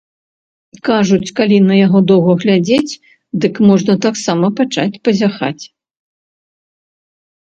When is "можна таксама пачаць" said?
3.69-4.99